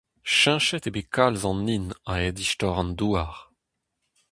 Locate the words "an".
1.49-1.67, 2.81-2.91